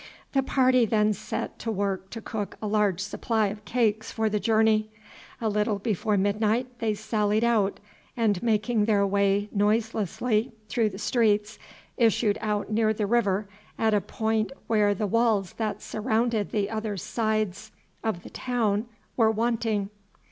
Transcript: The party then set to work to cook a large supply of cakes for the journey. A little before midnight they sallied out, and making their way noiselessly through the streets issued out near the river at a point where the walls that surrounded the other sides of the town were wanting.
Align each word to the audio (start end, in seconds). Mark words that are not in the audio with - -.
The 0.31 0.41
party 0.41 0.87
then 0.87 1.13
set 1.13 1.59
to 1.59 1.71
work 1.71 2.09
to 2.09 2.21
cook 2.21 2.57
a 2.59 2.65
large 2.65 2.99
supply 3.01 3.49
of 3.49 3.63
cakes 3.65 4.11
for 4.11 4.31
the 4.31 4.39
journey. 4.39 4.89
A 5.39 5.47
little 5.47 5.77
before 5.77 6.17
midnight 6.17 6.79
they 6.79 6.95
sallied 6.95 7.43
out, 7.43 7.79
and 8.17 8.41
making 8.41 8.85
their 8.85 9.05
way 9.05 9.47
noiselessly 9.51 10.53
through 10.69 10.89
the 10.89 10.97
streets 10.97 11.59
issued 11.97 12.39
out 12.41 12.71
near 12.71 12.93
the 12.95 13.05
river 13.05 13.47
at 13.77 13.93
a 13.93 14.01
point 14.01 14.51
where 14.65 14.95
the 14.95 15.05
walls 15.05 15.53
that 15.57 15.83
surrounded 15.83 16.49
the 16.49 16.71
other 16.71 16.97
sides 16.97 17.71
of 18.03 18.23
the 18.23 18.31
town 18.31 18.87
were 19.15 19.29
wanting. 19.29 19.91